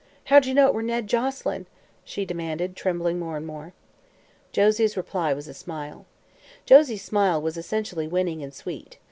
How'd 0.23 0.47
ye 0.47 0.53
know 0.55 0.65
it 0.65 0.73
were 0.73 0.81
Ned 0.81 1.05
Joselyn?" 1.05 1.67
she 2.03 2.25
demanded, 2.25 2.75
trembling 2.75 3.19
more 3.19 3.37
and 3.37 3.45
more. 3.45 3.71
Josie's 4.51 4.97
reply 4.97 5.31
was 5.31 5.47
a 5.47 5.53
smile. 5.53 6.07
Josie's 6.65 7.03
smile 7.03 7.39
was 7.39 7.55
essentially 7.55 8.07
winning 8.07 8.41
and 8.41 8.51
sweet. 8.51 8.97